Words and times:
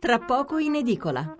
tra 0.00 0.18
poco 0.18 0.56
in 0.56 0.76
edicola. 0.76 1.36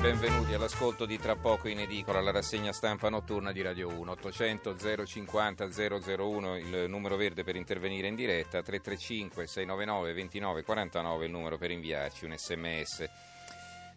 Benvenuti 0.00 0.54
all'ascolto 0.54 1.06
di 1.06 1.16
Tra 1.20 1.36
poco 1.36 1.68
in 1.68 1.78
edicola, 1.78 2.20
la 2.20 2.32
rassegna 2.32 2.72
stampa 2.72 3.08
notturna 3.08 3.52
di 3.52 3.62
Radio 3.62 3.96
1. 3.96 4.10
800 4.10 4.74
050 5.06 5.68
001 5.70 6.56
il 6.56 6.86
numero 6.88 7.14
verde 7.14 7.44
per 7.44 7.54
intervenire 7.54 8.08
in 8.08 8.16
diretta, 8.16 8.60
335 8.60 9.46
699 9.46 10.12
29 10.14 10.64
49 10.64 11.24
il 11.26 11.30
numero 11.30 11.58
per 11.58 11.70
inviarci 11.70 12.24
un 12.24 12.36
sms. 12.36 13.31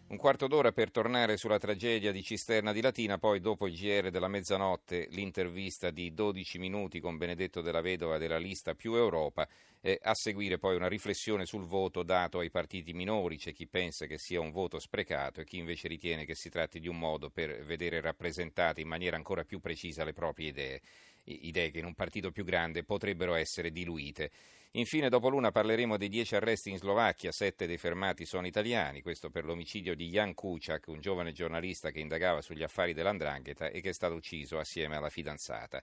Un 0.08 0.18
quarto 0.18 0.46
d'ora 0.46 0.70
per 0.70 0.92
tornare 0.92 1.36
sulla 1.36 1.58
tragedia 1.58 2.12
di 2.12 2.22
Cisterna 2.22 2.72
di 2.72 2.80
Latina, 2.80 3.18
poi 3.18 3.40
dopo 3.40 3.66
il 3.66 3.74
GR 3.74 4.10
della 4.10 4.28
mezzanotte 4.28 5.08
l'intervista 5.10 5.90
di 5.90 6.14
12 6.14 6.58
minuti 6.58 7.00
con 7.00 7.16
Benedetto 7.16 7.60
della 7.60 7.80
Vedova 7.80 8.16
della 8.16 8.38
lista 8.38 8.76
più 8.76 8.94
Europa, 8.94 9.48
e 9.80 9.98
a 10.00 10.14
seguire 10.14 10.58
poi 10.58 10.76
una 10.76 10.86
riflessione 10.86 11.44
sul 11.44 11.64
voto 11.64 12.04
dato 12.04 12.38
ai 12.38 12.52
partiti 12.52 12.92
minori, 12.92 13.36
c'è 13.36 13.52
chi 13.52 13.66
pensa 13.66 14.06
che 14.06 14.16
sia 14.16 14.38
un 14.38 14.52
voto 14.52 14.78
sprecato 14.78 15.40
e 15.40 15.44
chi 15.44 15.58
invece 15.58 15.88
ritiene 15.88 16.24
che 16.24 16.36
si 16.36 16.50
tratti 16.50 16.78
di 16.78 16.86
un 16.86 17.00
modo 17.00 17.28
per 17.28 17.64
vedere 17.64 18.00
rappresentate 18.00 18.80
in 18.80 18.86
maniera 18.86 19.16
ancora 19.16 19.42
più 19.42 19.58
precisa 19.58 20.04
le 20.04 20.12
proprie 20.12 20.50
idee, 20.50 20.80
idee 21.24 21.72
che 21.72 21.80
in 21.80 21.84
un 21.84 21.94
partito 21.94 22.30
più 22.30 22.44
grande 22.44 22.84
potrebbero 22.84 23.34
essere 23.34 23.72
diluite. 23.72 24.30
Infine, 24.76 25.08
dopo 25.08 25.30
l'una 25.30 25.50
parleremo 25.52 25.96
dei 25.96 26.10
dieci 26.10 26.36
arresti 26.36 26.68
in 26.68 26.76
Slovacchia, 26.76 27.32
sette 27.32 27.66
dei 27.66 27.78
fermati 27.78 28.26
sono 28.26 28.46
italiani, 28.46 29.00
questo 29.00 29.30
per 29.30 29.46
l'omicidio 29.46 29.96
di 29.96 30.10
Jan 30.10 30.34
Kuciak, 30.34 30.88
un 30.88 31.00
giovane 31.00 31.32
giornalista 31.32 31.90
che 31.90 32.00
indagava 32.00 32.42
sugli 32.42 32.62
affari 32.62 32.92
dell'Andrangheta 32.92 33.68
e 33.68 33.80
che 33.80 33.88
è 33.88 33.92
stato 33.94 34.12
ucciso 34.12 34.58
assieme 34.58 34.96
alla 34.96 35.08
fidanzata. 35.08 35.82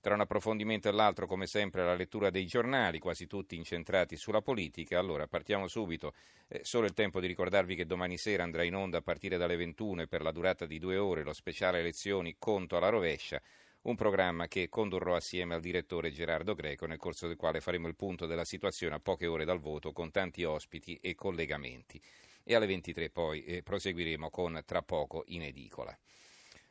Tra 0.00 0.14
un 0.14 0.20
approfondimento 0.20 0.88
e 0.88 0.92
l'altro, 0.92 1.26
come 1.26 1.46
sempre, 1.46 1.84
la 1.84 1.94
lettura 1.94 2.30
dei 2.30 2.46
giornali, 2.46 2.98
quasi 2.98 3.26
tutti 3.26 3.56
incentrati 3.56 4.16
sulla 4.16 4.40
politica. 4.40 4.98
Allora, 4.98 5.26
partiamo 5.26 5.68
subito. 5.68 6.14
Eh, 6.48 6.60
solo 6.62 6.86
il 6.86 6.94
tempo 6.94 7.20
di 7.20 7.26
ricordarvi 7.26 7.74
che 7.74 7.84
domani 7.84 8.16
sera 8.16 8.42
andrà 8.42 8.62
in 8.62 8.74
onda 8.74 8.96
a 8.96 9.02
partire 9.02 9.36
dalle 9.36 9.56
21 9.56 10.00
e 10.00 10.06
per 10.06 10.22
la 10.22 10.32
durata 10.32 10.64
di 10.64 10.78
due 10.78 10.96
ore 10.96 11.24
lo 11.24 11.34
speciale 11.34 11.80
elezioni 11.80 12.36
Conto 12.38 12.78
alla 12.78 12.88
rovescia 12.88 13.42
un 13.82 13.96
programma 13.96 14.46
che 14.46 14.68
condurrò 14.68 15.14
assieme 15.14 15.54
al 15.54 15.60
direttore 15.60 16.12
Gerardo 16.12 16.54
Greco, 16.54 16.86
nel 16.86 16.98
corso 16.98 17.26
del 17.26 17.36
quale 17.36 17.60
faremo 17.60 17.88
il 17.88 17.96
punto 17.96 18.26
della 18.26 18.44
situazione 18.44 18.96
a 18.96 19.00
poche 19.00 19.26
ore 19.26 19.44
dal 19.44 19.60
voto 19.60 19.92
con 19.92 20.10
tanti 20.10 20.44
ospiti 20.44 20.98
e 21.00 21.14
collegamenti. 21.14 22.00
E 22.42 22.54
alle 22.54 22.66
23 22.66 23.10
poi 23.10 23.44
eh, 23.44 23.62
proseguiremo 23.62 24.28
con 24.30 24.62
Tra 24.66 24.82
poco 24.82 25.24
in 25.28 25.42
edicola. 25.42 25.96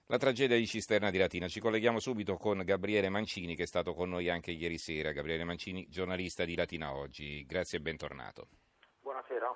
La 0.07 0.17
tragedia 0.17 0.57
di 0.57 0.65
Cisterna 0.65 1.11
di 1.11 1.19
Latina. 1.19 1.47
Ci 1.47 1.59
colleghiamo 1.59 1.99
subito 1.99 2.35
con 2.35 2.63
Gabriele 2.65 3.09
Mancini 3.09 3.55
che 3.55 3.63
è 3.63 3.67
stato 3.67 3.93
con 3.93 4.09
noi 4.09 4.27
anche 4.27 4.49
ieri 4.51 4.79
sera. 4.79 5.11
Gabriele 5.11 5.43
Mancini, 5.43 5.87
giornalista 5.87 6.45
di 6.45 6.55
Latina 6.55 6.93
Oggi. 6.93 7.45
Grazie 7.45 7.77
e 7.77 7.81
bentornato. 7.81 8.47
Buonasera. 9.01 9.55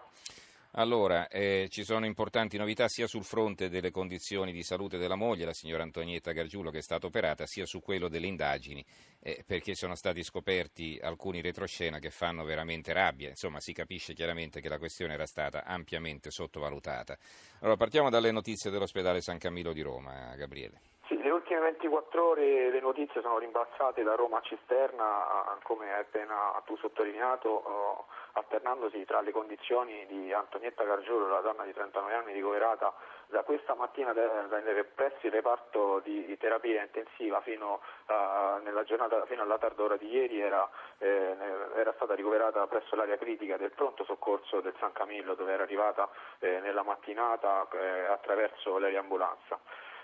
Allora, 0.76 1.28
eh, 1.28 1.68
ci 1.70 1.84
sono 1.84 2.08
importanti 2.08 2.58
novità 2.58 2.88
sia 2.88 3.06
sul 3.06 3.24
fronte 3.24 3.70
delle 3.70 3.92
condizioni 3.92 4.52
di 4.52 4.64
salute 4.64 4.98
della 4.98 5.14
moglie, 5.14 5.46
la 5.46 5.54
signora 5.54 5.84
Antonietta 5.84 6.32
Gargiulo, 6.32 6.72
che 6.72 6.80
è 6.80 6.82
stata 6.82 7.06
operata, 7.06 7.46
sia 7.46 7.68
su 7.68 7.80
quello 7.80 8.08
delle 8.08 8.26
indagini, 8.26 8.84
eh, 9.22 9.44
perché 9.46 9.76
sono 9.76 9.94
stati 9.94 10.24
scoperti 10.24 11.00
alcuni 11.00 11.42
retroscena 11.42 12.00
che 12.00 12.10
fanno 12.10 12.44
veramente 12.44 12.92
rabbia. 12.92 13.30
Insomma, 13.30 13.60
si 13.60 13.72
capisce 13.72 14.14
chiaramente 14.14 14.62
che 14.62 14.70
la 14.70 14.80
questione 14.80 15.14
era 15.14 15.28
stata 15.28 15.64
ampiamente 15.64 16.32
sottovalutata. 16.32 17.18
Allora, 17.60 17.78
partiamo 17.78 18.10
dalle 18.10 18.32
notizie 18.32 18.72
dell'ospedale 18.72 19.22
San 19.22 19.38
Camillo 19.38 19.74
di 19.74 19.82
Roma, 19.82 20.34
Gabriele. 20.36 20.82
Sì, 21.06 21.22
le 21.22 21.30
ultime 21.30 21.60
24 21.60 22.30
ore 22.30 22.72
le 22.72 22.82
notizie 22.82 23.22
sono 23.22 23.38
rimbalzate 23.38 24.02
da 24.02 24.16
Roma 24.16 24.40
a 24.40 24.42
Cisterna, 24.42 25.59
come 25.62 25.94
hai 25.94 26.00
appena 26.00 26.59
tu 26.66 26.76
sottolineato. 26.78 27.47
Oh, 27.47 28.06
alternandosi 28.34 29.06
tra 29.06 29.22
le 29.22 29.32
condizioni 29.32 30.06
di 30.08 30.34
Antonietta 30.34 30.84
Gargiolo, 30.84 31.28
la 31.28 31.42
donna 31.42 31.64
di 31.64 31.74
39 31.74 32.14
anni 32.14 32.34
ricoverata 32.34 32.94
da 33.28 33.44
questa 33.44 33.74
mattina 33.76 34.14
presso 34.14 35.26
il 35.26 35.32
reparto 35.32 36.00
di 36.04 36.36
terapia 36.38 36.82
intensiva 36.82 37.42
fino, 37.42 37.82
uh, 38.08 38.84
giornata, 38.84 39.26
fino 39.26 39.44
alla 39.44 39.58
tarda 39.58 39.84
ora 39.84 39.98
di 39.98 40.08
ieri 40.08 40.40
era, 40.40 40.70
eh, 40.98 41.36
era, 41.76 41.94
stata 41.94 42.16
ricoverata 42.16 42.66
presso 42.68 42.96
l'area 42.96 43.18
critica 43.18 43.58
del 43.58 43.72
pronto 43.72 44.04
soccorso 44.04 44.62
del 44.62 44.74
San 44.80 44.92
Camillo 44.92 45.36
dove 45.36 45.54
era 45.54 45.64
arrivata 45.64 46.10
eh, 46.40 46.60
nella 46.60 46.84
mattinata 46.84 47.68
eh, 47.72 48.06
attraverso 48.06 48.78
l'aeroambulanza. 48.78 49.60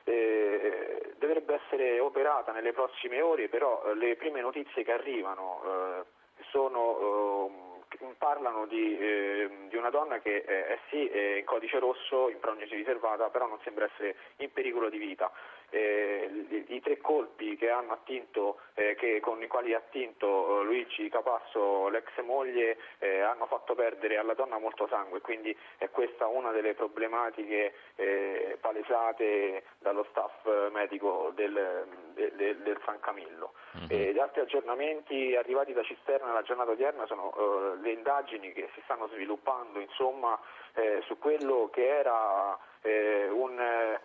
Eh, 0.05 1.13
dovrebbe 1.17 1.61
essere 1.63 1.99
operata 1.99 2.51
nelle 2.51 2.73
prossime 2.73 3.21
ore, 3.21 3.47
però 3.49 3.93
le 3.93 4.15
prime 4.15 4.41
notizie 4.41 4.83
che 4.83 4.91
arrivano 4.91 5.61
eh, 5.63 6.05
sono 6.49 7.47
ehm, 7.47 7.68
parlano 8.17 8.65
di, 8.65 8.97
eh, 8.97 9.49
di, 9.69 9.75
una 9.75 9.89
donna 9.89 10.19
che 10.19 10.37
eh, 10.37 10.67
è 10.67 10.79
sì 10.89 11.07
è 11.07 11.37
in 11.37 11.45
codice 11.45 11.79
rosso, 11.79 12.29
in 12.29 12.39
prognosi 12.39 12.75
riservata, 12.75 13.29
però 13.29 13.47
non 13.47 13.59
sembra 13.63 13.85
essere 13.85 14.15
in 14.37 14.51
pericolo 14.51 14.89
di 14.89 14.97
vita. 14.97 15.31
Eh, 15.71 16.65
i, 16.67 16.81
tre 16.81 16.97
colpi 16.97 17.55
che 17.55 17.69
attinto, 17.69 18.59
eh, 18.73 18.95
che, 18.95 19.19
con 19.19 19.41
i 19.41 19.47
quali 19.47 19.73
ha 19.73 19.77
attinto 19.77 20.61
eh, 20.61 20.63
Luigi 20.63 21.09
Capasso, 21.09 21.89
l'ex 21.89 22.09
moglie, 22.23 22.77
eh, 22.97 23.19
hanno 23.19 23.45
fatto 23.45 23.75
perdere 23.75 24.17
alla 24.17 24.33
donna 24.33 24.57
molto 24.57 24.87
sangue, 24.87 25.21
quindi 25.21 25.55
è 25.77 25.89
questa 25.89 26.25
una 26.27 26.51
delle 26.51 26.73
problematiche 26.73 27.73
palesate 28.61 29.63
dallo 29.79 30.05
staff 30.09 30.69
medico 30.71 31.31
del, 31.35 31.85
del, 32.13 32.57
del 32.57 32.81
San 32.85 32.99
Camillo. 32.99 33.53
Mm-hmm. 33.77 34.13
gli 34.13 34.19
altri 34.19 34.41
aggiornamenti 34.41 35.35
arrivati 35.35 35.73
da 35.73 35.83
Cisterna 35.83 36.27
nella 36.27 36.41
giornata 36.41 36.71
odierna 36.71 37.05
sono 37.05 37.75
le 37.81 37.91
indagini 37.99 38.51
che 38.53 38.69
si 38.73 38.81
stanno 38.85 39.07
sviluppando 39.09 39.79
insomma, 39.79 40.39
eh, 40.73 41.01
su 41.05 41.17
quello 41.19 41.69
che 41.71 41.85
era 41.85 42.57
eh, 42.81 43.29
un, 43.29 43.59
eh, 43.59 43.99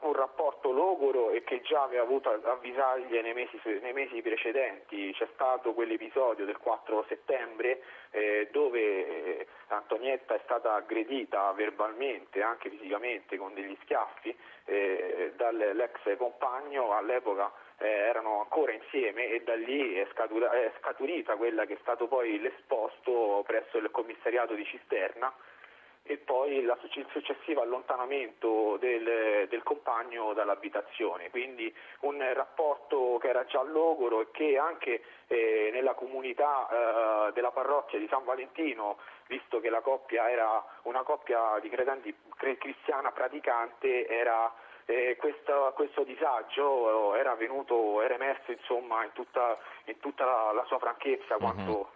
un, 0.00 0.12
rapporto 0.12 0.70
logoro 0.70 1.30
e 1.30 1.42
che 1.44 1.60
già 1.62 1.82
aveva 1.82 2.02
avuto 2.02 2.30
avvisaglie 2.30 3.22
nei 3.22 3.34
mesi, 3.34 3.60
nei 3.80 3.92
mesi 3.92 4.20
precedenti. 4.22 5.12
C'è 5.12 5.28
stato 5.34 5.74
quell'episodio 5.74 6.44
del 6.44 6.58
4 6.58 7.04
settembre 7.08 7.82
eh, 8.10 8.48
dove 8.50 8.80
eh, 8.80 9.46
Antonietta 9.68 10.34
è 10.34 10.40
stata 10.44 10.74
aggredita 10.74 11.52
verbalmente, 11.52 12.42
anche 12.42 12.70
fisicamente, 12.70 13.36
con 13.36 13.54
degli 13.54 13.76
schiaffi 13.82 14.36
eh, 14.64 15.32
dall'ex 15.36 16.16
compagno 16.16 16.92
all'epoca 16.92 17.50
eh, 17.78 17.88
erano 17.88 18.40
ancora 18.40 18.72
insieme 18.72 19.28
e 19.28 19.42
da 19.42 19.54
lì 19.54 19.94
è, 19.94 20.06
scatura, 20.12 20.50
è 20.50 20.72
scaturita 20.80 21.36
quella 21.36 21.64
che 21.64 21.74
è 21.74 21.78
stato 21.80 22.06
poi 22.06 22.38
l'esposto 22.40 23.42
presso 23.46 23.78
il 23.78 23.90
commissariato 23.90 24.54
di 24.54 24.64
Cisterna 24.64 25.32
e 26.08 26.16
poi 26.16 26.56
il 26.56 26.74
successivo 27.10 27.60
allontanamento 27.60 28.78
del, 28.78 29.46
del, 29.46 29.62
compagno 29.62 30.32
dall'abitazione, 30.32 31.28
quindi 31.28 31.72
un 32.00 32.18
rapporto 32.32 33.18
che 33.20 33.28
era 33.28 33.44
già 33.44 33.62
logoro 33.62 34.22
e 34.22 34.28
che 34.30 34.56
anche 34.56 35.02
eh, 35.26 35.68
nella 35.70 35.92
comunità 35.92 36.66
eh, 37.28 37.32
della 37.32 37.50
parrocchia 37.50 37.98
di 37.98 38.08
San 38.08 38.24
Valentino, 38.24 38.96
visto 39.26 39.60
che 39.60 39.68
la 39.68 39.82
coppia 39.82 40.30
era 40.30 40.64
una 40.84 41.02
coppia 41.02 41.58
di 41.60 41.68
credenti 41.68 42.14
cristiana 42.56 43.12
praticante, 43.12 44.06
era 44.08 44.50
eh, 44.86 45.16
questo, 45.18 45.72
questo, 45.74 46.04
disagio 46.04 47.14
era 47.14 47.34
venuto, 47.34 48.00
era 48.00 48.14
emerso 48.14 48.50
insomma, 48.50 49.04
in, 49.04 49.12
tutta, 49.12 49.58
in 49.84 49.98
tutta 49.98 50.24
la, 50.24 50.52
la, 50.52 50.64
sua 50.64 50.78
franchezza 50.78 51.34
mhm. 51.34 51.40
quanto, 51.40 51.72
uh-huh. 51.72 51.86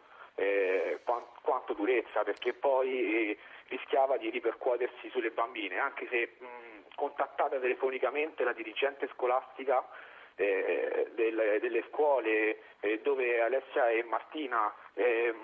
Eh, 0.43 0.99
quanto, 1.43 1.73
durezza, 1.75 2.23
perché 2.25 2.53
poi 2.53 3.31
eh, 3.31 3.39
rischiava 3.69 4.17
di 4.17 4.31
ripercuotersi 4.31 5.09
sulle 5.11 5.31
bambine, 5.31 5.79
anche 5.79 6.07
se 6.09 6.35
mh, 6.39 6.95
contattata 6.97 7.59
telefonicamente 7.59 8.45
la 8.45 8.53
dirigente 8.53 9.09
scolastica 9.15 9.87
eh, 10.35 11.11
del, 11.15 11.59
delle 11.61 11.85
scuole 11.91 12.59
eh, 12.81 13.01
dove 13.01 13.41
Alessia 13.41 13.91
e 13.91 14.03
Martina 14.03 14.73
eh, 14.95 15.35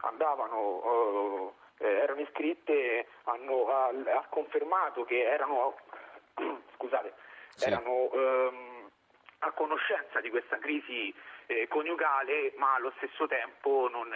andavano 0.00 0.56
oh, 0.56 1.54
erano 1.78 2.20
iscritte 2.20 3.06
hanno, 3.24 3.68
ha, 3.68 3.86
ha, 3.88 4.26
confermato 4.28 5.04
che 5.04 5.22
erano 5.22 5.76
scusate, 6.74 7.12
sì. 7.50 7.66
erano 7.66 8.10
ehm, 8.12 8.67
conoscenza 9.58 10.20
di 10.20 10.30
questa 10.30 10.58
crisi 10.58 11.12
eh, 11.46 11.66
coniugale, 11.66 12.52
ma 12.58 12.74
allo 12.74 12.92
stesso 12.98 13.26
tempo 13.26 13.88
non, 13.90 14.06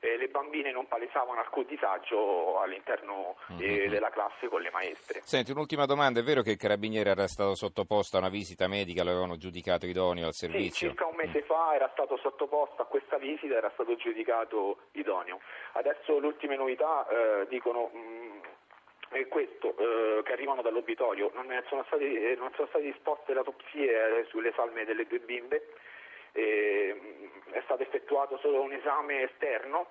eh, 0.00 0.16
le 0.16 0.26
bambine 0.26 0.72
non 0.72 0.88
palesavano 0.88 1.38
alcun 1.38 1.64
disagio 1.68 2.58
all'interno 2.58 3.36
eh, 3.50 3.54
mm-hmm. 3.54 3.88
della 3.88 4.10
classe 4.10 4.48
con 4.48 4.60
le 4.60 4.70
maestre. 4.70 5.20
Senti, 5.22 5.52
un'ultima 5.52 5.86
domanda, 5.86 6.18
è 6.18 6.24
vero 6.24 6.42
che 6.42 6.50
il 6.50 6.56
carabiniere 6.56 7.10
era 7.10 7.28
stato 7.28 7.54
sottoposto 7.54 8.16
a 8.16 8.18
una 8.18 8.30
visita 8.30 8.66
medica, 8.66 9.04
lo 9.04 9.10
avevano 9.10 9.36
giudicato 9.36 9.86
idoneo 9.86 10.26
al 10.26 10.34
servizio? 10.34 10.72
Sì, 10.72 10.86
circa 10.88 11.06
un 11.06 11.14
mese 11.14 11.38
mm. 11.38 11.46
fa 11.46 11.74
era 11.74 11.88
stato 11.92 12.16
sottoposto 12.16 12.82
a 12.82 12.86
questa 12.86 13.16
visita, 13.18 13.54
era 13.54 13.70
stato 13.74 13.94
giudicato 13.94 14.88
idoneo. 14.92 15.38
Adesso 15.74 16.18
le 16.18 16.26
ultime 16.26 16.56
novità 16.56 17.06
eh, 17.06 17.46
dicono... 17.48 17.90
Mh, 17.92 18.49
è 19.10 19.26
questo, 19.28 19.76
eh, 19.76 20.22
che 20.22 20.32
arrivano 20.32 20.62
dall'obitorio, 20.62 21.30
non 21.34 21.46
sono, 21.68 21.84
stati, 21.86 22.04
eh, 22.04 22.36
non 22.36 22.52
sono 22.54 22.68
state 22.68 22.84
disposte 22.84 23.32
le 23.32 23.40
autopsie 23.40 24.24
sulle 24.28 24.52
salme 24.54 24.84
delle 24.84 25.06
due 25.06 25.18
bimbe, 25.18 25.66
è 26.32 27.60
stato 27.64 27.82
effettuato 27.82 28.38
solo 28.38 28.62
un 28.62 28.72
esame 28.72 29.24
esterno, 29.24 29.88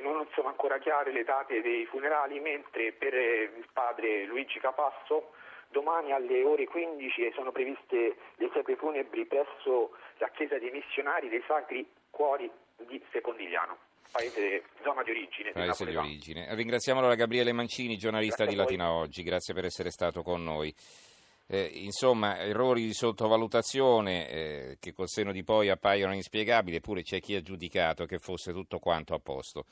non 0.00 0.26
sono 0.32 0.48
ancora 0.48 0.78
chiare 0.78 1.12
le 1.12 1.22
date 1.22 1.60
dei 1.60 1.84
funerali, 1.84 2.40
mentre 2.40 2.92
per 2.92 3.12
il 3.12 3.68
padre 3.74 4.24
Luigi 4.24 4.58
Capasso 4.58 5.32
domani 5.68 6.12
alle 6.12 6.42
ore 6.44 6.64
15 6.64 7.30
sono 7.34 7.52
previste 7.52 8.16
le 8.36 8.46
esequie 8.46 8.76
funebri 8.76 9.26
presso 9.26 9.94
la 10.16 10.30
chiesa 10.30 10.58
dei 10.58 10.70
missionari 10.70 11.28
dei 11.28 11.42
Sacri 11.46 11.86
Cuori 12.08 12.50
di 12.76 13.04
Secondigliano 13.10 13.95
paese, 14.10 14.64
zona 14.82 15.02
di 15.02 15.10
origine. 15.10 15.52
Paese 15.52 15.84
di 15.84 15.96
origine. 15.96 16.54
Ringraziamo 16.54 17.00
allora 17.00 17.14
Gabriele 17.14 17.52
Mancini, 17.52 17.96
giornalista 17.96 18.44
Grazie 18.44 18.54
di 18.54 18.62
Latina 18.62 18.92
Oggi, 18.92 19.22
grazie 19.22 19.54
per 19.54 19.64
essere 19.64 19.90
stato 19.90 20.22
con 20.22 20.42
noi. 20.42 20.74
Eh, 21.48 21.70
insomma, 21.74 22.38
errori 22.38 22.82
di 22.82 22.92
sottovalutazione 22.92 24.28
eh, 24.28 24.76
che 24.80 24.92
col 24.92 25.08
seno 25.08 25.30
di 25.30 25.44
poi 25.44 25.68
appaiono 25.68 26.12
inspiegabili, 26.12 26.76
eppure 26.76 27.02
c'è 27.02 27.20
chi 27.20 27.36
ha 27.36 27.40
giudicato 27.40 28.04
che 28.04 28.18
fosse 28.18 28.52
tutto 28.52 28.78
quanto 28.78 29.14
a 29.14 29.20
posto. 29.20 29.64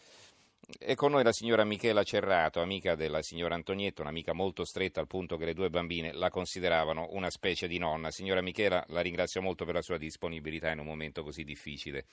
E 0.78 0.94
con 0.94 1.10
noi 1.10 1.22
la 1.22 1.32
signora 1.32 1.64
Michela 1.64 2.04
Cerrato, 2.04 2.60
amica 2.60 2.94
della 2.94 3.20
signora 3.22 3.54
Antonietta, 3.54 4.00
un'amica 4.00 4.32
molto 4.32 4.64
stretta 4.64 5.00
al 5.00 5.06
punto 5.06 5.36
che 5.36 5.44
le 5.44 5.52
due 5.52 5.68
bambine 5.68 6.12
la 6.12 6.30
consideravano 6.30 7.08
una 7.10 7.28
specie 7.28 7.66
di 7.66 7.78
nonna. 7.78 8.10
Signora 8.10 8.40
Michela, 8.40 8.82
la 8.88 9.00
ringrazio 9.00 9.42
molto 9.42 9.64
per 9.64 9.74
la 9.74 9.82
sua 9.82 9.98
disponibilità 9.98 10.70
in 10.70 10.78
un 10.78 10.86
momento 10.86 11.22
così 11.22 11.44
difficile. 11.44 12.06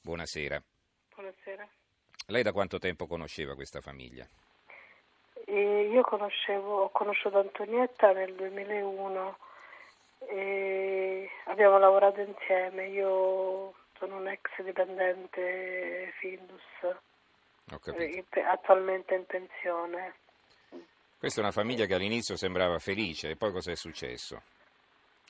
Buonasera. 0.00 0.62
Buonasera. 1.14 1.68
Lei 2.26 2.42
da 2.42 2.52
quanto 2.52 2.78
tempo 2.78 3.06
conosceva 3.06 3.54
questa 3.54 3.80
famiglia? 3.80 4.26
E 5.46 5.88
io 5.92 6.02
conoscevo, 6.02 6.82
ho 6.82 6.90
conosciuto 6.90 7.38
Antonietta 7.38 8.12
nel 8.12 8.34
2001 8.34 9.38
e 10.28 11.30
abbiamo 11.44 11.78
lavorato 11.78 12.20
insieme. 12.20 12.88
Io 12.88 13.74
sono 13.96 14.16
un 14.16 14.26
ex 14.26 14.60
dipendente 14.62 16.12
Findus, 16.18 16.62
attualmente 18.48 19.14
in 19.14 19.26
pensione. 19.26 20.14
Questa 21.16 21.40
è 21.40 21.44
una 21.44 21.52
famiglia 21.52 21.86
che 21.86 21.94
all'inizio 21.94 22.36
sembrava 22.36 22.78
felice 22.80 23.30
e 23.30 23.36
poi 23.36 23.52
cosa 23.52 23.70
è 23.70 23.76
successo? 23.76 24.42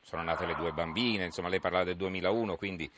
Sono 0.01 0.23
nate 0.23 0.47
le 0.47 0.55
due 0.55 0.73
bambine, 0.73 1.27
insomma 1.27 1.49
lei 1.49 1.61
parlava 1.61 1.85
del 1.85 1.97
2001, 1.97 2.57
quindi 2.57 2.91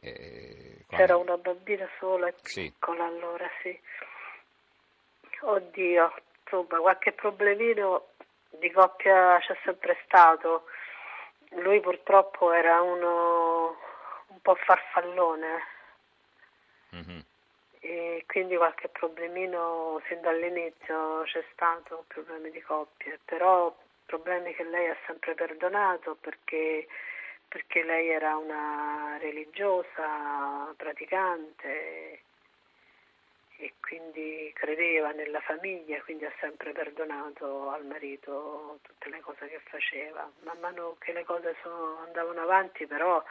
eh, 0.00 0.84
C'era 0.88 1.16
una 1.16 1.36
bambina 1.36 1.88
sola 1.98 2.28
e 2.28 2.34
sì. 2.42 2.62
piccola 2.62 3.04
allora, 3.04 3.48
sì. 3.62 3.78
Oddio, 5.40 6.14
insomma, 6.42 6.78
qualche 6.78 7.12
problemino 7.12 8.08
di 8.50 8.70
coppia 8.70 9.38
c'è 9.38 9.56
sempre 9.64 9.98
stato. 10.04 10.64
Lui 11.50 11.80
purtroppo 11.80 12.52
era 12.52 12.80
uno 12.82 13.76
un 14.28 14.40
po' 14.40 14.54
farfallone. 14.54 15.76
Mm-hmm. 16.94 17.18
E 17.80 18.24
quindi 18.26 18.56
qualche 18.56 18.88
problemino 18.88 20.00
sin 20.08 20.20
dall'inizio 20.20 21.22
c'è 21.24 21.44
stato, 21.52 22.04
problemi 22.08 22.50
di 22.50 22.60
coppia, 22.60 23.16
però 23.24 23.74
problemi 24.04 24.54
che 24.54 24.64
lei 24.64 24.88
ha 24.88 24.96
sempre 25.06 25.34
perdonato 25.34 26.16
perché 26.20 26.86
perché 27.48 27.82
lei 27.82 28.08
era 28.10 28.36
una 28.36 29.16
religiosa, 29.18 30.72
praticante 30.76 32.22
e 33.60 33.74
quindi 33.80 34.52
credeva 34.54 35.10
nella 35.10 35.40
famiglia, 35.40 36.00
quindi 36.02 36.24
ha 36.24 36.32
sempre 36.38 36.72
perdonato 36.72 37.70
al 37.70 37.84
marito 37.86 38.78
tutte 38.82 39.08
le 39.08 39.20
cose 39.20 39.48
che 39.48 39.60
faceva. 39.64 40.30
Man 40.44 40.58
mano 40.60 40.96
che 41.00 41.12
le 41.12 41.24
cose 41.24 41.56
sono, 41.62 41.98
andavano 42.04 42.42
avanti 42.42 42.86
però 42.86 43.22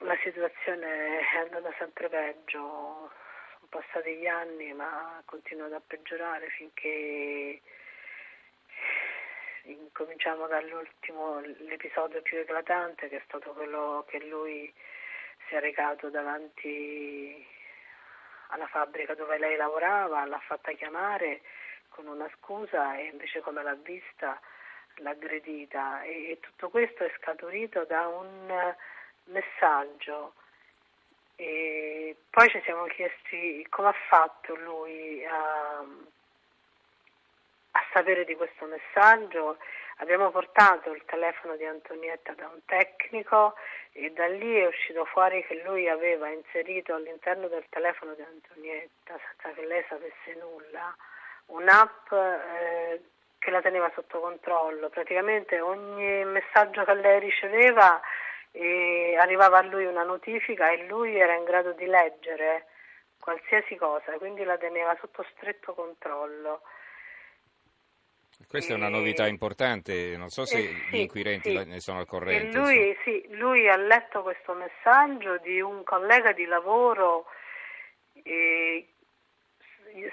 la 0.00 0.16
situazione 0.22 1.20
è 1.20 1.36
andata 1.38 1.72
sempre 1.78 2.08
peggio, 2.08 2.58
sono 2.58 3.66
passati 3.68 4.16
gli 4.16 4.26
anni 4.26 4.72
ma 4.74 5.16
ha 5.16 5.22
continuato 5.24 5.74
a 5.74 5.82
peggiorare 5.86 6.48
finché 6.50 7.60
incominciamo 9.64 10.46
dall'ultimo, 10.46 11.40
l'episodio 11.40 12.22
più 12.22 12.38
eclatante 12.38 13.08
che 13.08 13.16
è 13.18 13.22
stato 13.26 13.52
quello 13.52 14.04
che 14.08 14.24
lui 14.26 14.72
si 15.48 15.54
è 15.54 15.60
recato 15.60 16.08
davanti 16.10 17.46
alla 18.48 18.66
fabbrica 18.66 19.14
dove 19.14 19.38
lei 19.38 19.56
lavorava, 19.56 20.24
l'ha 20.24 20.40
fatta 20.40 20.72
chiamare 20.72 21.42
con 21.88 22.06
una 22.06 22.30
scusa 22.36 22.96
e 22.96 23.06
invece 23.06 23.40
come 23.40 23.62
l'ha 23.62 23.74
vista 23.74 24.40
l'ha 24.96 25.10
aggredita. 25.10 26.02
E, 26.02 26.30
e 26.30 26.40
tutto 26.40 26.68
questo 26.70 27.04
è 27.04 27.12
scaturito 27.18 27.84
da 27.84 28.06
un 28.08 28.74
messaggio. 29.24 30.34
E 31.36 32.16
poi 32.28 32.48
ci 32.50 32.60
siamo 32.64 32.84
chiesti 32.84 33.66
come 33.70 33.88
ha 33.88 33.94
fatto 34.08 34.54
lui 34.56 35.24
a 35.24 35.84
sapere 37.92 38.24
di 38.24 38.34
questo 38.34 38.66
messaggio 38.66 39.58
abbiamo 39.96 40.30
portato 40.30 40.92
il 40.92 41.02
telefono 41.04 41.56
di 41.56 41.64
Antonietta 41.64 42.32
da 42.32 42.48
un 42.48 42.60
tecnico 42.64 43.54
e 43.92 44.10
da 44.12 44.26
lì 44.26 44.56
è 44.56 44.66
uscito 44.66 45.04
fuori 45.04 45.44
che 45.46 45.62
lui 45.64 45.88
aveva 45.88 46.28
inserito 46.28 46.94
all'interno 46.94 47.48
del 47.48 47.64
telefono 47.68 48.14
di 48.14 48.22
Antonietta, 48.22 49.18
senza 49.18 49.54
che 49.54 49.66
lei 49.66 49.84
sapesse 49.88 50.34
nulla, 50.38 50.94
un'app 51.46 52.12
eh, 52.12 53.02
che 53.38 53.50
la 53.50 53.60
teneva 53.60 53.90
sotto 53.94 54.20
controllo. 54.20 54.88
Praticamente 54.88 55.60
ogni 55.60 56.24
messaggio 56.24 56.84
che 56.84 56.94
lei 56.94 57.20
riceveva 57.20 58.00
eh, 58.52 59.16
arrivava 59.18 59.58
a 59.58 59.62
lui 59.62 59.84
una 59.84 60.02
notifica 60.02 60.70
e 60.70 60.86
lui 60.86 61.18
era 61.18 61.34
in 61.34 61.44
grado 61.44 61.72
di 61.72 61.86
leggere 61.86 62.66
qualsiasi 63.20 63.76
cosa, 63.76 64.12
quindi 64.12 64.44
la 64.44 64.56
teneva 64.56 64.96
sotto 65.00 65.24
stretto 65.34 65.74
controllo. 65.74 66.62
Questa 68.48 68.72
è 68.72 68.76
una 68.76 68.88
novità 68.88 69.26
importante, 69.26 70.16
non 70.16 70.28
so 70.28 70.44
se 70.44 70.58
eh, 70.58 70.62
sì, 70.62 70.96
gli 70.96 71.00
inquirenti 71.00 71.56
sì. 71.56 71.64
ne 71.64 71.80
sono 71.80 72.00
al 72.00 72.06
corrente. 72.06 72.56
Lui, 72.56 72.96
sì, 73.04 73.24
lui, 73.36 73.68
ha 73.68 73.76
letto 73.76 74.22
questo 74.22 74.54
messaggio 74.54 75.38
di 75.38 75.60
un 75.60 75.84
collega 75.84 76.32
di 76.32 76.44
lavoro 76.46 77.26
e 78.24 78.88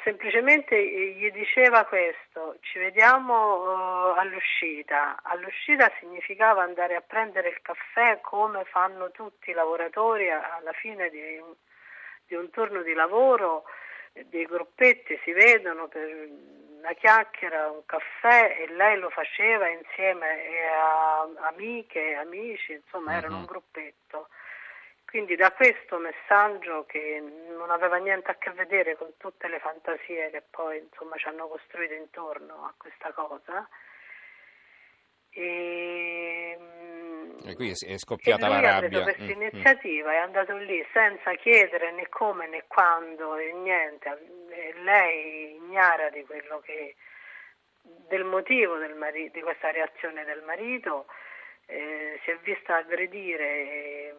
semplicemente 0.04 0.76
gli 1.16 1.32
diceva 1.32 1.86
questo, 1.86 2.58
ci 2.62 2.80
vediamo 2.80 4.14
uh, 4.14 4.18
all'uscita. 4.18 5.20
All'uscita 5.24 5.92
significava 6.00 6.64
andare 6.64 6.96
a 6.96 7.02
prendere 7.02 7.50
il 7.50 7.62
caffè 7.62 8.20
come 8.22 8.66
fanno 8.66 9.12
tutti 9.12 9.52
i 9.52 9.54
lavoratori 9.54 10.30
alla 10.30 10.74
fine 10.74 11.10
di 11.10 11.38
un, 11.38 11.54
di 12.26 12.36
un 12.36 12.50
turno 12.50 12.82
di 12.82 12.94
lavoro, 12.94 13.64
dei 14.14 14.46
gruppetti 14.46 15.20
si 15.24 15.32
vedono 15.32 15.88
per 15.88 16.30
una 16.78 16.94
chiacchiera, 16.94 17.70
un 17.70 17.86
caffè 17.86 18.58
e 18.60 18.74
lei 18.74 18.98
lo 18.98 19.10
faceva 19.10 19.68
insieme 19.68 20.70
a 20.70 21.28
amiche, 21.48 22.14
amici, 22.16 22.74
insomma 22.74 23.12
uh-huh. 23.12 23.18
erano 23.18 23.36
un 23.36 23.42
mhm. 23.42 23.48
gruppetto. 23.48 24.30
Quindi 25.06 25.36
da 25.36 25.52
questo 25.54 25.98
messaggio 25.98 26.86
che 26.86 27.24
non 27.56 27.72
aveva 27.72 27.96
niente 27.96 28.30
a 28.30 28.36
che 28.36 28.52
vedere 28.52 28.98
con 28.98 29.14
tutte 29.18 29.48
le 29.48 29.60
fantasie 29.60 30.30
che 30.32 30.44
poi 30.50 30.80
insomma, 30.80 31.16
ci 31.16 31.28
hanno 31.28 31.48
costruito 31.48 31.94
intorno 31.94 32.66
a 32.66 32.74
questa 32.78 33.14
cosa, 33.14 33.68
e, 35.30 36.58
e 37.46 37.56
qui 37.56 37.70
è 37.70 37.98
scoppiata 37.98 38.48
la 38.48 38.60
rabbia. 38.60 39.00
Ha 39.00 39.04
preso 39.04 39.04
questa 39.04 39.24
mm, 39.24 39.28
mm. 39.28 39.42
iniziativa, 39.42 40.10
mm. 40.10 40.14
è 40.14 40.18
andato 40.18 40.58
lì 40.58 40.86
senza 40.92 41.34
chiedere 41.36 41.92
né 41.92 42.08
come 42.10 42.48
né 42.48 42.64
quando 42.68 43.36
né 43.36 43.52
niente. 43.54 44.18
Lei 44.84 45.56
ignara 45.56 46.10
di 46.10 46.24
quello 46.26 46.60
che 46.60 46.96
del 47.82 48.24
motivo 48.24 48.78
del 48.78 48.96
marito, 48.96 49.38
di 49.38 49.42
questa 49.42 49.72
reazione 49.72 50.26
del 50.26 50.44
marito, 50.44 51.08
eh, 51.66 52.20
si 52.24 52.32
è 52.32 52.38
vista 52.40 52.78
aggredire 52.78 53.46
eh, 53.46 54.16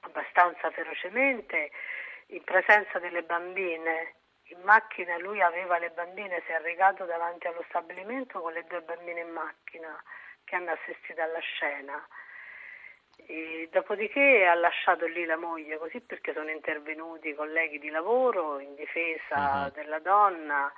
abbastanza 0.00 0.70
ferocemente 0.70 1.70
in 2.28 2.42
presenza 2.44 2.98
delle 2.98 3.22
bambine 3.22 4.14
in 4.50 4.60
macchina 4.64 5.16
lui 5.18 5.40
aveva 5.40 5.78
le 5.78 5.90
bambine, 5.90 6.42
si 6.44 6.52
è 6.52 6.60
recato 6.60 7.04
davanti 7.04 7.46
allo 7.46 7.64
stabilimento 7.68 8.40
con 8.40 8.52
le 8.52 8.64
due 8.68 8.80
bambine 8.82 9.20
in 9.20 9.30
macchina 9.30 10.02
che 10.50 10.56
hanno 10.56 10.72
assistito 10.72 11.22
alla 11.22 11.38
scena. 11.38 12.06
E 13.26 13.68
dopodiché 13.70 14.44
ha 14.46 14.54
lasciato 14.54 15.06
lì 15.06 15.24
la 15.24 15.36
moglie 15.36 15.78
così 15.78 16.00
perché 16.00 16.32
sono 16.32 16.50
intervenuti 16.50 17.28
i 17.28 17.34
colleghi 17.34 17.78
di 17.78 17.90
lavoro 17.90 18.58
in 18.58 18.74
difesa 18.74 19.66
uh-huh. 19.66 19.70
della 19.72 20.00
donna 20.00 20.72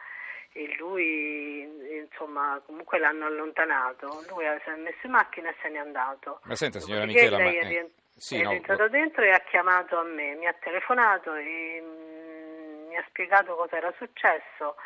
e 0.52 0.74
lui 0.76 1.62
insomma 1.96 2.60
comunque 2.66 2.98
l'hanno 2.98 3.26
allontanato 3.26 4.24
lui 4.28 4.44
si 4.64 4.68
è 4.68 4.74
messo 4.74 5.06
in 5.06 5.12
macchina 5.12 5.48
e 5.48 5.54
se 5.62 5.68
n'è 5.70 5.78
andato 5.78 6.40
ma 6.42 6.54
senta 6.56 6.78
signora 6.78 7.06
Michela 7.06 7.38
lei 7.38 7.54
ma, 7.54 7.68
è, 7.68 7.74
eh, 7.74 7.90
sì, 8.14 8.38
è 8.38 8.42
no, 8.42 8.50
rientrato 8.50 8.88
dentro 8.88 9.22
e 9.22 9.30
ha 9.30 9.40
chiamato 9.40 9.96
a 9.96 10.02
me 10.02 10.34
mi 10.34 10.46
ha 10.46 10.52
telefonato 10.52 11.32
e 11.34 11.82
mi 12.86 12.96
ha 12.96 13.04
spiegato 13.08 13.54
cosa 13.54 13.76
era 13.78 13.94
successo 13.96 14.76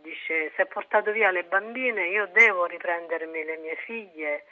dice 0.00 0.52
se 0.54 0.62
ha 0.62 0.66
portato 0.66 1.12
via 1.12 1.30
le 1.30 1.44
bambine 1.44 2.08
io 2.08 2.26
devo 2.26 2.66
riprendermi 2.66 3.44
le 3.44 3.56
mie 3.58 3.76
figlie 3.76 4.44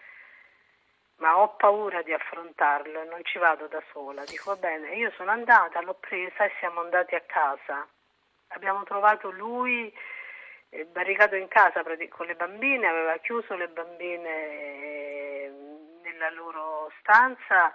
ma 1.22 1.38
ho 1.38 1.54
paura 1.54 2.02
di 2.02 2.12
affrontarlo 2.12 3.00
e 3.00 3.04
non 3.04 3.24
ci 3.24 3.38
vado 3.38 3.68
da 3.68 3.80
sola. 3.92 4.24
Dico 4.24 4.50
va 4.50 4.56
bene, 4.56 4.96
io 4.96 5.12
sono 5.16 5.30
andata, 5.30 5.80
l'ho 5.80 5.94
presa 5.94 6.44
e 6.44 6.52
siamo 6.58 6.80
andati 6.80 7.14
a 7.14 7.20
casa. 7.20 7.86
Abbiamo 8.48 8.82
trovato 8.82 9.30
lui 9.30 9.94
eh, 10.70 10.84
barricato 10.84 11.36
in 11.36 11.46
casa 11.46 11.82
con 11.84 12.26
le 12.26 12.34
bambine, 12.34 12.88
aveva 12.88 13.16
chiuso 13.18 13.54
le 13.54 13.68
bambine 13.68 14.30
eh, 14.30 15.52
nella 16.02 16.30
loro 16.30 16.90
stanza 16.98 17.72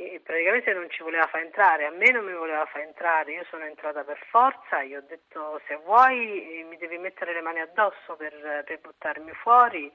e 0.00 0.20
praticamente 0.22 0.72
non 0.72 0.88
ci 0.90 1.02
voleva 1.02 1.26
far 1.26 1.40
entrare, 1.40 1.84
a 1.84 1.90
me 1.90 2.12
non 2.12 2.24
mi 2.24 2.32
voleva 2.32 2.64
far 2.66 2.82
entrare, 2.82 3.32
io 3.32 3.44
sono 3.50 3.64
entrata 3.64 4.04
per 4.04 4.18
forza, 4.30 4.80
io 4.82 5.00
ho 5.00 5.04
detto 5.08 5.60
se 5.66 5.74
vuoi 5.84 6.64
mi 6.68 6.76
devi 6.76 6.98
mettere 6.98 7.32
le 7.32 7.40
mani 7.40 7.58
addosso 7.58 8.14
per, 8.16 8.62
per 8.64 8.78
buttarmi 8.80 9.32
fuori, 9.32 9.92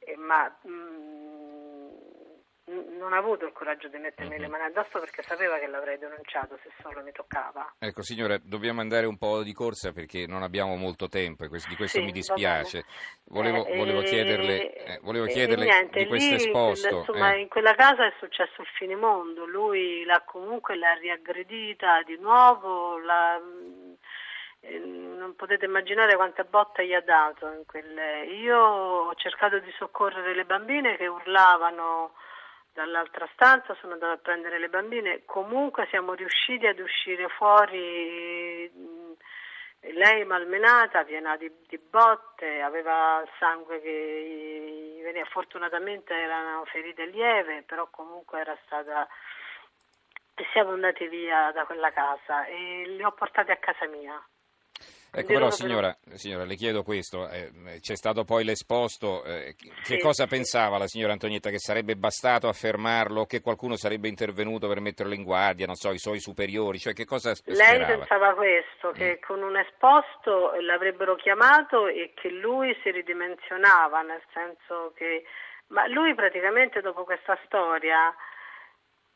eh, 0.00 0.16
ma 0.16 0.54
mh, 0.62 0.70
mm, 0.70 1.67
non 2.68 3.12
ha 3.12 3.16
avuto 3.16 3.46
il 3.46 3.52
coraggio 3.52 3.88
di 3.88 3.98
mettermi 3.98 4.34
uh-huh. 4.34 4.40
le 4.40 4.48
mani 4.48 4.64
addosso 4.64 4.98
perché 5.00 5.22
sapeva 5.22 5.58
che 5.58 5.66
l'avrei 5.66 5.98
denunciato 5.98 6.58
se 6.62 6.70
solo 6.82 7.02
mi 7.02 7.12
toccava. 7.12 7.74
Ecco 7.78 8.02
signora, 8.02 8.38
dobbiamo 8.42 8.80
andare 8.80 9.06
un 9.06 9.16
po' 9.16 9.42
di 9.42 9.52
corsa 9.52 9.92
perché 9.92 10.26
non 10.26 10.42
abbiamo 10.42 10.76
molto 10.76 11.08
tempo 11.08 11.44
e 11.44 11.48
di 11.48 11.76
questo 11.76 11.98
sì, 11.98 12.04
mi 12.04 12.12
dispiace. 12.12 12.84
Volevo, 13.24 13.64
eh, 13.66 13.76
volevo, 13.76 14.02
chiederle, 14.02 14.72
eh, 14.72 14.98
volevo 15.02 15.26
chiederle 15.26 15.64
niente, 15.64 15.98
di 16.00 16.06
questo 16.06 16.34
esposto. 16.34 16.98
Insomma, 16.98 17.34
eh. 17.34 17.40
in 17.40 17.48
quella 17.48 17.74
casa 17.74 18.06
è 18.06 18.12
successo 18.18 18.60
il 18.60 18.68
finimondo, 18.74 19.46
lui 19.46 20.04
l'ha 20.04 20.22
comunque 20.24 20.76
l'ha 20.76 20.94
riaggredita 20.94 22.02
di 22.02 22.16
nuovo, 22.18 22.98
l'ha, 22.98 23.40
eh, 24.60 24.78
non 24.78 25.34
potete 25.36 25.64
immaginare 25.64 26.16
quante 26.16 26.44
botte 26.44 26.86
gli 26.86 26.94
ha 26.94 27.00
dato. 27.00 27.62
Quelle... 27.66 28.24
Io 28.26 28.58
ho 28.58 29.14
cercato 29.14 29.58
di 29.58 29.70
soccorrere 29.78 30.34
le 30.34 30.44
bambine 30.44 30.96
che 30.96 31.06
urlavano 31.06 32.12
dall'altra 32.78 33.28
stanza, 33.32 33.74
sono 33.80 33.94
andata 33.94 34.12
a 34.12 34.18
prendere 34.18 34.58
le 34.60 34.68
bambine, 34.68 35.22
comunque 35.24 35.86
siamo 35.90 36.14
riusciti 36.14 36.64
ad 36.66 36.78
uscire 36.78 37.28
fuori, 37.28 38.70
lei 39.80 40.24
malmenata, 40.24 41.02
piena 41.02 41.36
di, 41.36 41.50
di 41.66 41.78
botte, 41.78 42.60
aveva 42.60 43.24
sangue 43.40 43.80
che 43.80 45.00
veniva, 45.02 45.26
fortunatamente 45.26 46.14
erano 46.14 46.64
ferite 46.66 47.06
lieve, 47.06 47.62
però 47.66 47.88
comunque 47.90 48.40
era 48.40 48.56
stata... 48.64 49.08
Siamo 50.52 50.70
andati 50.70 51.08
via 51.08 51.50
da 51.50 51.64
quella 51.64 51.90
casa 51.90 52.46
e 52.46 52.84
li 52.86 53.02
ho 53.02 53.10
portati 53.10 53.50
a 53.50 53.56
casa 53.56 53.88
mia. 53.88 54.24
Ecco, 55.10 55.32
però 55.32 55.50
signora, 55.50 55.96
signora, 56.14 56.44
le 56.44 56.54
chiedo 56.54 56.82
questo, 56.82 57.28
eh, 57.30 57.50
c'è 57.80 57.96
stato 57.96 58.24
poi 58.24 58.44
l'esposto, 58.44 59.24
eh, 59.24 59.54
che 59.56 59.70
sì, 59.82 59.98
cosa 59.98 60.26
pensava 60.26 60.76
la 60.76 60.86
signora 60.86 61.12
Antonietta, 61.12 61.48
che 61.48 61.58
sarebbe 61.58 61.96
bastato 61.96 62.46
a 62.46 62.52
fermarlo, 62.52 63.24
che 63.24 63.40
qualcuno 63.40 63.76
sarebbe 63.76 64.08
intervenuto 64.08 64.68
per 64.68 64.80
metterlo 64.80 65.14
in 65.14 65.22
guardia, 65.22 65.64
non 65.64 65.76
so, 65.76 65.92
i 65.92 65.98
suoi 65.98 66.20
superiori, 66.20 66.78
cioè 66.78 66.92
che 66.92 67.06
cosa 67.06 67.34
sperava? 67.34 67.86
Lei 67.86 67.96
pensava 67.98 68.34
questo, 68.34 68.90
che 68.90 69.18
mm. 69.18 69.26
con 69.26 69.42
un 69.42 69.56
esposto 69.56 70.52
l'avrebbero 70.60 71.16
chiamato 71.16 71.86
e 71.86 72.12
che 72.14 72.28
lui 72.28 72.76
si 72.82 72.90
ridimensionava, 72.90 74.02
nel 74.02 74.22
senso 74.32 74.92
che... 74.94 75.24
Ma 75.68 75.86
lui 75.86 76.14
praticamente 76.14 76.80
dopo 76.80 77.04
questa 77.04 77.38
storia, 77.44 78.14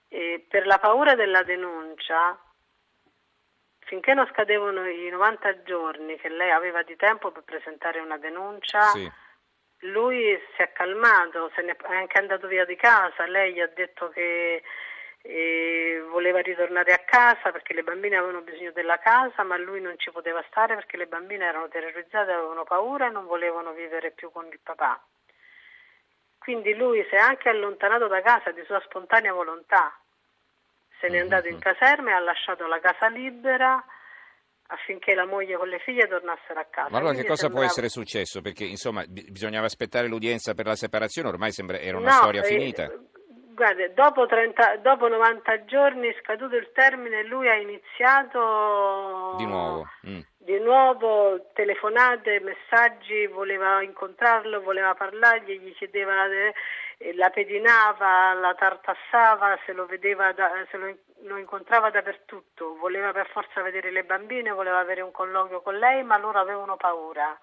eh, 0.08 0.44
per 0.46 0.66
la 0.66 0.78
paura 0.78 1.14
della 1.14 1.42
denuncia, 1.42 2.38
finché 3.84 4.14
non 4.14 4.26
scadevano 4.26 4.86
i 4.88 5.08
90 5.08 5.62
giorni 5.62 6.16
che 6.16 6.28
lei 6.28 6.50
aveva 6.50 6.82
di 6.82 6.96
tempo 6.96 7.30
per 7.30 7.42
presentare 7.42 8.00
una 8.00 8.18
denuncia, 8.18 8.82
sì. 8.86 9.10
lui 9.80 10.38
si 10.54 10.62
è 10.62 10.72
calmato, 10.72 11.50
se 11.54 11.62
ne 11.62 11.76
è 11.76 11.94
anche 11.94 12.18
andato 12.18 12.46
via 12.46 12.64
di 12.64 12.76
casa, 12.76 13.26
lei 13.26 13.52
gli 13.52 13.60
ha 13.60 13.66
detto 13.66 14.08
che 14.10 14.62
eh, 15.22 16.04
voleva 16.10 16.40
ritornare 16.40 16.92
a 16.92 16.98
casa 17.04 17.52
perché 17.52 17.74
le 17.74 17.82
bambine 17.82 18.16
avevano 18.16 18.40
bisogno 18.40 18.72
della 18.72 18.98
casa, 18.98 19.42
ma 19.42 19.56
lui 19.56 19.80
non 19.80 19.98
ci 19.98 20.10
poteva 20.10 20.44
stare 20.48 20.74
perché 20.74 20.96
le 20.96 21.06
bambine 21.06 21.44
erano 21.46 21.68
terrorizzate, 21.68 22.32
avevano 22.32 22.64
paura 22.64 23.06
e 23.06 23.10
non 23.10 23.26
volevano 23.26 23.72
vivere 23.72 24.10
più 24.10 24.30
con 24.30 24.46
il 24.46 24.60
papà. 24.62 25.00
Quindi 26.38 26.74
lui 26.74 27.06
si 27.08 27.14
è 27.14 27.18
anche 27.18 27.48
allontanato 27.48 28.08
da 28.08 28.20
casa 28.20 28.50
di 28.50 28.64
sua 28.64 28.80
spontanea 28.80 29.32
volontà 29.32 29.96
se 31.02 31.08
n'è 31.08 31.18
andato 31.18 31.48
in 31.48 31.58
caserma 31.58 32.10
e 32.10 32.14
ha 32.14 32.20
lasciato 32.20 32.66
la 32.68 32.78
casa 32.78 33.08
libera 33.08 33.84
affinché 34.68 35.14
la 35.14 35.26
moglie 35.26 35.56
con 35.56 35.68
le 35.68 35.80
figlie 35.80 36.06
tornassero 36.06 36.60
a 36.60 36.66
casa. 36.70 36.88
Ma 36.88 36.98
allora 36.98 37.12
Quindi 37.12 37.22
che 37.22 37.28
cosa 37.28 37.42
sembrava... 37.42 37.66
può 37.66 37.74
essere 37.74 37.88
successo? 37.88 38.40
Perché 38.40 38.64
insomma 38.64 39.04
bisognava 39.06 39.66
aspettare 39.66 40.06
l'udienza 40.06 40.54
per 40.54 40.66
la 40.66 40.76
separazione, 40.76 41.28
ormai 41.28 41.50
sembra, 41.50 41.78
era 41.78 41.98
una 41.98 42.10
no, 42.10 42.16
storia 42.16 42.42
finita. 42.42 42.84
Eh, 42.84 42.98
guarda, 43.52 43.88
dopo, 43.88 44.26
30, 44.26 44.76
dopo 44.76 45.08
90 45.08 45.64
giorni, 45.64 46.14
scaduto 46.22 46.56
il 46.56 46.70
termine, 46.72 47.24
lui 47.24 47.48
ha 47.48 47.56
iniziato... 47.56 49.34
Di 49.36 49.44
nuovo. 49.44 49.86
Mm. 50.06 50.20
Di 50.38 50.58
nuovo 50.58 51.50
telefonate, 51.52 52.40
messaggi, 52.40 53.26
voleva 53.26 53.82
incontrarlo, 53.82 54.60
voleva 54.60 54.94
parlargli, 54.94 55.60
gli 55.60 55.74
chiedeva 55.74 56.26
la 57.14 57.30
pedinava, 57.30 58.32
la 58.34 58.54
tartassava, 58.54 59.58
se 59.64 59.72
lo, 59.72 59.86
vedeva 59.86 60.32
da, 60.32 60.50
se 60.70 60.76
lo, 60.76 60.96
lo, 61.22 61.36
incontrava 61.36 61.90
dappertutto, 61.90 62.76
voleva 62.76 63.12
per 63.12 63.28
forza 63.28 63.62
vedere 63.62 63.90
le 63.90 64.04
bambine, 64.04 64.50
voleva 64.50 64.78
avere 64.78 65.00
un 65.00 65.10
colloquio 65.10 65.60
con 65.62 65.78
lei, 65.78 66.02
ma 66.02 66.18
loro 66.18 66.38
avevano 66.38 66.76
paura. 66.76 67.38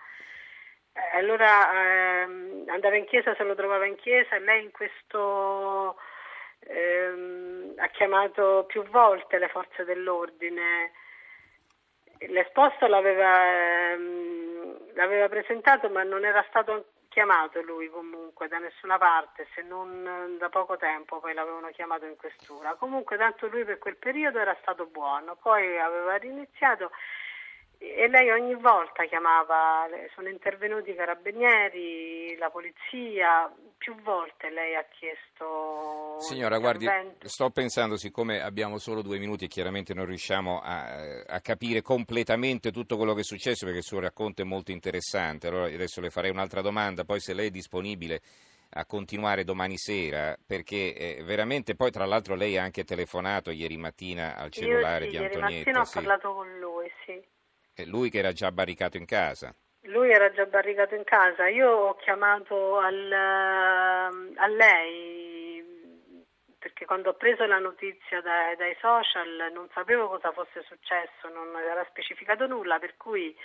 Eh, 0.94 1.18
allora 1.18 2.24
ehm, 2.24 2.66
andava 2.68 2.96
in 2.96 3.06
chiesa, 3.06 3.36
se 3.36 3.44
lo 3.44 3.56
trovava 3.56 3.86
in 3.86 3.96
chiesa 3.96 4.36
e 4.36 4.40
lei 4.40 4.64
in 4.64 4.72
questo 4.72 5.98
ehm, 6.60 7.74
ha 7.78 7.88
chiamato 7.88 8.66
più 8.68 8.84
volte 8.86 9.38
le 9.38 9.50
forze 9.50 9.84
dell'ordine. 9.84 10.92
L'esposto 12.28 12.88
l'aveva, 12.88 13.92
ehm, 13.92 14.94
l'aveva 14.94 15.30
presentato 15.30 15.90
ma 15.90 16.04
non 16.04 16.26
era 16.26 16.46
stato 16.50 16.94
chiamato 17.10 17.62
lui 17.62 17.90
comunque 17.90 18.48
da 18.48 18.60
nessuna 18.60 18.98
parte, 18.98 19.48
se 19.54 19.62
non 19.62 20.38
da 20.38 20.50
poco 20.50 20.78
tempo 20.78 21.20
poi 21.20 21.34
l'avevano 21.34 21.70
chiamato 21.72 22.06
in 22.06 22.16
questura. 22.16 22.76
Comunque 22.76 23.18
tanto 23.18 23.48
lui 23.48 23.66
per 23.66 23.78
quel 23.80 23.98
periodo 23.98 24.40
era 24.40 24.56
stato 24.62 24.86
buono, 24.86 25.36
poi 25.36 25.78
aveva 25.78 26.16
riniziato 26.16 26.92
e 27.82 28.10
lei 28.10 28.30
ogni 28.30 28.56
volta 28.56 29.06
chiamava, 29.06 29.88
sono 30.14 30.28
intervenuti 30.28 30.90
i 30.90 30.96
carabinieri, 30.96 32.36
la 32.38 32.50
polizia, 32.50 33.50
più 33.78 33.96
volte 34.02 34.50
lei 34.50 34.76
ha 34.76 34.86
chiesto... 34.90 36.20
Signora, 36.20 36.60
guardi, 36.60 36.88
sto 37.22 37.50
pensando, 37.52 37.96
siccome 37.96 38.42
abbiamo 38.42 38.80
solo 38.80 39.02
due 39.02 39.18
minuti 39.18 39.46
e 39.46 39.48
chiaramente 39.48 39.94
non 39.94 40.06
riusciamo 40.06 40.60
a, 40.60 41.24
a, 41.26 41.40
capire 41.40 41.82
completamente 41.82 42.72
tutto 42.72 42.98
quello 42.98 43.14
che 43.14 43.22
è 43.22 43.24
successo, 43.24 43.64
perché 43.64 43.80
il 43.80 43.86
suo 43.86 44.02
racconto 44.02 44.42
è 44.42 44.46
molto 44.46 44.72
interessante, 44.72 45.48
allora 45.48 45.66
adesso 45.66 46.02
le 46.02 46.10
farei 46.10 46.32
un'altra 46.32 46.62
domanda, 46.62 47.06
poi 47.06 47.22
se 47.22 47.34
lei 47.34 47.48
è 47.48 47.52
disponibile 47.52 48.20
a 48.72 48.86
continuare 48.86 49.46
domani 49.46 49.78
sera, 49.78 50.36
perché 50.46 50.94
eh, 50.94 51.24
veramente 51.24 51.76
poi 51.76 51.92
tra 51.92 52.06
l'altro 52.06 52.36
lei 52.36 52.58
ha 52.58 52.64
anche 52.64 52.84
telefonato 52.84 53.52
ieri 53.52 53.78
mattina 53.78 54.36
al 54.36 54.52
cellulare 54.52 55.06
sì, 55.06 55.12
di 55.12 55.18
Antonietta. 55.18 55.50
Ieri 55.50 55.72
mattina 55.72 55.82
ho 55.82 55.90
parlato 55.92 56.34
con 56.34 56.60
lui, 56.60 56.92
sì. 57.06 57.38
Lui 57.86 58.10
che 58.10 58.20
era 58.20 58.32
già 58.32 58.52
barricato 58.52 58.98
in 58.98 59.06
casa. 59.06 59.54
Lui 59.84 60.12
era 60.12 60.32
già 60.32 60.46
barricato 60.46 60.96
in 60.96 61.04
casa. 61.04 61.48
Io 61.48 61.70
ho 61.70 61.96
chiamato 61.96 62.78
al, 62.78 63.12
a 63.12 64.48
lei 64.48 65.50
perché 66.60 66.86
quando 66.86 67.12
ho 67.12 67.14
preso 67.14 67.46
la 67.46 67.58
notizia 67.58 68.22
dai, 68.22 68.56
dai 68.58 68.76
social 68.80 69.50
non 69.54 69.70
sapevo 69.74 70.10
cosa 70.10 70.32
fosse 70.32 70.62
successo, 70.68 71.30
non 71.34 71.56
era 71.56 71.86
specificato 71.90 72.46
nulla, 72.48 72.80
per 72.80 72.98
cui 72.98 73.36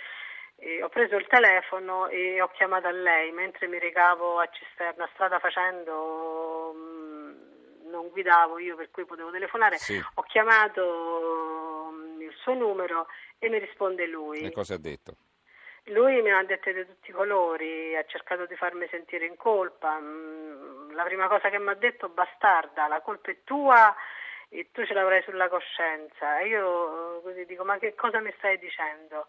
eh, 0.57 0.83
ho 0.83 0.89
preso 0.89 1.15
il 1.15 1.25
telefono 1.27 2.07
e 2.07 2.41
ho 2.41 2.49
chiamato 2.49 2.87
a 2.87 2.91
lei 2.91 3.31
mentre 3.31 3.67
mi 3.67 3.79
recavo 3.79 4.39
a 4.39 4.49
Cisterna, 4.51 5.09
strada 5.13 5.39
facendo, 5.39 6.73
mh, 6.73 7.89
non 7.89 8.09
guidavo 8.09 8.59
io 8.59 8.75
per 8.75 8.91
cui 8.91 9.05
potevo 9.05 9.31
telefonare, 9.31 9.77
sì. 9.77 9.97
ho 10.15 10.21
chiamato 10.23 11.64
suo 12.35 12.53
numero 12.53 13.07
e 13.39 13.49
mi 13.49 13.59
risponde 13.59 14.07
lui. 14.07 14.41
E 14.41 14.51
cosa 14.51 14.75
ha 14.75 14.79
detto? 14.79 15.15
Lui 15.89 16.21
mi 16.21 16.31
ha 16.31 16.43
detto 16.43 16.71
di 16.71 16.85
tutti 16.85 17.11
i 17.11 17.13
colori, 17.13 17.95
ha 17.95 18.03
cercato 18.05 18.45
di 18.47 18.55
farmi 18.55 18.87
sentire 18.89 19.25
in 19.25 19.35
colpa. 19.35 19.99
Mm, 19.99 20.91
la 20.95 21.03
prima 21.03 21.27
cosa 21.27 21.49
che 21.49 21.59
mi 21.59 21.69
ha 21.69 21.75
detto, 21.75 22.09
bastarda, 22.09 22.87
la 22.87 23.01
colpa 23.01 23.29
è 23.29 23.43
tua 23.43 23.95
e 24.49 24.71
tu 24.71 24.83
ce 24.85 24.93
l'avrai 24.93 25.21
sulla 25.21 25.47
coscienza. 25.47 26.39
E 26.39 26.47
io 26.47 27.21
così 27.21 27.45
dico, 27.45 27.63
ma 27.63 27.77
che 27.77 27.93
cosa 27.93 28.19
mi 28.19 28.33
stai 28.37 28.57
dicendo? 28.57 29.27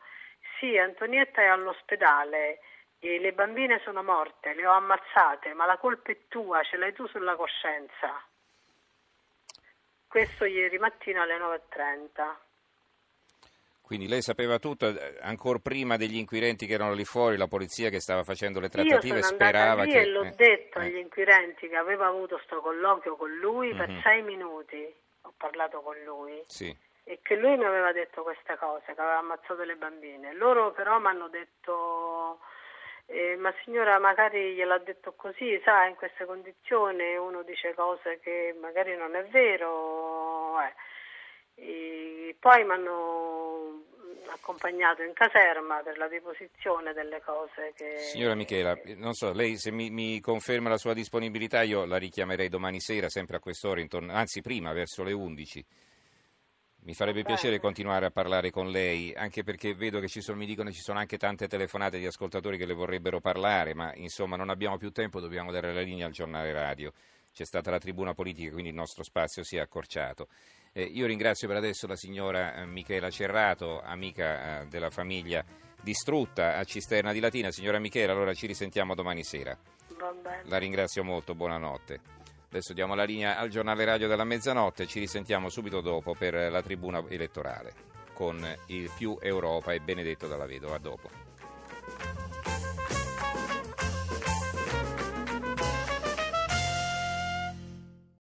Sì, 0.59 0.79
Antonietta 0.79 1.43
è 1.43 1.47
all'ospedale 1.47 2.61
e 3.01 3.19
le 3.19 3.33
bambine 3.33 3.81
sono 3.85 4.03
morte, 4.03 4.55
le 4.55 4.67
ho 4.67 4.73
ammazzate, 4.73 5.53
ma 5.53 5.67
la 5.67 5.77
colpa 5.77 6.13
è 6.13 6.27
tua, 6.29 6.63
ce 6.63 6.79
l'hai 6.79 6.95
tu 6.95 7.07
sulla 7.07 7.37
coscienza. 7.37 8.25
Questo 10.09 10.47
ieri 10.47 10.79
mattina 10.79 11.23
alle 11.23 11.37
9.30. 11.37 12.46
Quindi 13.87 14.09
lei 14.09 14.21
sapeva 14.21 14.59
tutto, 14.59 14.89
eh, 14.89 15.17
ancora 15.21 15.61
prima 15.63 15.97
degli 15.97 16.17
inquirenti 16.17 16.67
che 16.67 16.75
erano 16.75 16.93
lì 16.93 17.05
fuori, 17.05 17.37
la 17.37 17.47
polizia 17.47 17.89
che 17.89 18.01
stava 18.01 18.25
facendo 18.25 18.59
le 18.59 18.69
trattative 18.69 19.19
Io 19.19 19.23
sono 19.23 19.37
sperava 19.37 19.85
lì 19.85 19.93
che... 19.93 20.01
e 20.01 20.07
l'ho 20.07 20.25
eh, 20.25 20.33
detto 20.35 20.81
eh. 20.81 20.87
agli 20.87 20.97
inquirenti 20.97 21.69
che 21.69 21.77
avevo 21.77 22.03
avuto 22.03 22.41
sto 22.43 22.61
colloquio 22.61 23.15
con 23.15 23.31
lui 23.37 23.73
per 23.77 23.89
Mhm. 23.89 24.01
sei 24.03 24.23
minuti, 24.23 24.93
ho 25.23 25.33
parlato 25.37 25.83
con 25.83 25.95
lui 26.05 26.43
Sì, 26.47 26.77
e 27.05 27.21
che 27.23 27.37
lui 27.37 27.57
mi 27.57 27.65
aveva 27.65 27.93
detto 27.93 28.25
queste 28.25 28.57
cose, 28.57 28.87
che 28.93 29.01
aveva 29.01 29.19
ammazzato 29.19 29.63
le 29.63 29.77
bambine. 29.77 30.35
Loro 30.35 30.73
però 30.73 30.99
mi 30.99 31.07
hanno 31.07 31.29
detto, 31.29 32.41
eh, 33.07 33.37
ma 33.37 33.55
signora 33.63 34.01
magari 34.01 34.55
gliel'ha 34.55 34.79
detto 34.79 35.13
così, 35.13 35.61
sa, 35.65 35.85
in 35.85 35.95
queste 35.95 36.25
condizioni 36.25 37.15
uno 37.17 37.45
dice 37.45 37.73
cose 37.75 38.19
che 38.19 38.53
magari 38.61 38.97
non 38.97 39.15
è 39.15 39.25
vero. 39.27 40.61
eh. 40.61 40.75
E 41.57 42.37
poi 42.39 42.65
mi 42.65 42.73
hanno 42.73 43.83
accompagnato 44.29 45.03
in 45.03 45.13
caserma 45.13 45.81
per 45.83 45.97
la 45.99 46.09
deposizione 46.09 46.93
delle 46.93 47.21
cose 47.23 47.73
che... 47.75 47.99
signora 47.99 48.35
Michela, 48.35 48.79
non 48.97 49.15
so, 49.15 49.33
lei 49.33 49.57
se 49.57 49.71
mi, 49.71 49.91
mi 49.91 50.21
conferma 50.21 50.69
la 50.69 50.77
sua 50.77 50.95
disponibilità 50.95 51.63
io 51.63 51.85
la 51.85 51.97
richiamerei 51.97 52.49
domani 52.49 52.81
sera, 52.81 53.09
sempre 53.09 53.37
a 53.37 53.41
quest'ora, 53.41 53.81
intorno, 53.81 54.13
anzi 54.13 54.43
prima, 54.43 54.73
verso 54.73 55.03
le 55.03 55.13
11. 55.13 55.65
Mi 56.87 56.95
farebbe 56.95 57.23
Bene. 57.23 57.35
piacere 57.35 57.59
continuare 57.59 58.07
a 58.07 58.11
parlare 58.11 58.51
con 58.51 58.71
lei, 58.71 59.13
anche 59.13 59.43
perché 59.43 59.75
vedo 59.75 59.99
che 59.99 60.07
ci 60.07 60.21
sono, 60.21 60.39
mi 60.39 60.47
dicono 60.47 60.69
che 60.69 60.77
ci 60.77 60.83
sono 60.83 61.01
anche 61.01 61.17
tante 61.17 61.49
telefonate 61.49 61.99
di 61.99 62.07
ascoltatori 62.07 62.57
che 62.57 62.67
le 62.67 62.75
vorrebbero 62.75 63.21
parlare, 63.21 63.75
ma 63.75 63.93
insomma 63.97 64.37
non 64.37 64.51
abbiamo 64.51 64.77
più 64.77 64.93
tempo, 64.93 65.19
dobbiamo 65.19 65.51
dare 65.51 65.73
la 65.73 65.81
linea 65.81 66.07
al 66.07 66.13
giornale 66.13 66.53
radio. 66.53 66.93
C'è 67.37 67.45
stata 67.45 67.71
la 67.71 67.77
tribuna 67.77 68.15
politica, 68.15 68.51
quindi 68.51 68.71
il 68.71 68.75
nostro 68.75 69.03
spazio 69.03 69.45
si 69.45 69.59
è 69.59 69.61
accorciato. 69.61 70.29
Eh, 70.73 70.85
io 70.85 71.05
ringrazio 71.05 71.47
per 71.47 71.59
adesso 71.59 71.87
la 71.87 71.95
signora 71.95 72.55
eh, 72.55 72.65
Michela 72.65 73.11
Cerrato, 73.11 73.83
amica 73.83 74.63
eh, 74.63 74.67
della 74.69 74.89
famiglia 74.89 75.45
distrutta 75.83 76.57
a 76.57 76.65
Cisterna 76.65 77.13
di 77.13 77.21
Latina. 77.21 77.51
Signora 77.51 77.79
Michela, 77.79 78.13
allora 78.13 78.33
ci 78.33 78.47
risentiamo 78.47 78.95
domani 78.95 79.23
sera. 79.23 79.55
La 80.45 80.57
ringrazio 80.57 81.05
molto, 81.05 81.35
buonanotte. 81.35 82.01
Adesso 82.49 82.73
diamo 82.73 82.95
la 82.95 83.05
linea 83.05 83.37
al 83.37 83.51
giornale 83.51 83.85
radio 83.85 84.09
della 84.09 84.25
mezzanotte, 84.25 84.87
ci 84.87 84.99
risentiamo 84.99 85.51
subito 85.51 85.83
dopo 85.83 86.15
per 86.15 86.51
la 86.51 86.63
tribuna 86.63 87.05
elettorale 87.07 87.75
con 88.15 88.43
il 88.69 88.91
più 88.97 89.19
Europa 89.21 89.75
e 89.75 89.81
Benedetto 89.81 90.27
dalla 90.27 90.47
Vedova. 90.47 90.77
A 90.77 90.79
dopo. 90.79 91.26